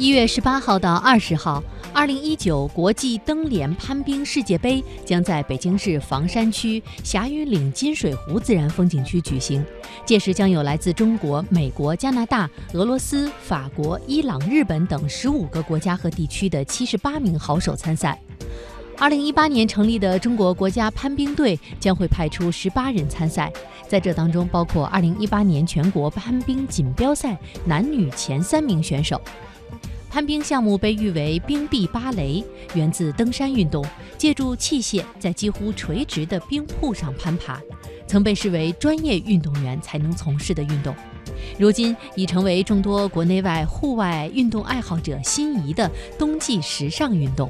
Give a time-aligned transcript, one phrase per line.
[0.00, 1.62] 一月十八号到二十号，
[1.92, 9.62] 二零一九国际登联攀冰世界杯将在北京市房山区霞云岭金水湖自然风景区举行。
[10.06, 18.18] 届时将有来自中国、美国、加拿大、俄罗斯、法国、伊朗、日本等十五个国家和地区的七十八名好手参赛。
[18.96, 23.52] 二零一八年成立的中国国家攀冰队将会派出十八人参赛，
[23.86, 27.36] 在这当中包括二零一八年全国攀冰锦标赛
[27.66, 29.20] 男女前三名选手。
[30.10, 33.86] 攀冰项目被誉为“冰壁芭蕾”，源自登山运动，
[34.18, 37.60] 借助器械在几乎垂直的冰瀑上攀爬，
[38.08, 40.92] 曾被视为专业运动员才能从事的运动。
[41.56, 45.88] 如今已成为众多国内外户外运动爱好者心仪的
[46.18, 47.48] 冬季时尚运动。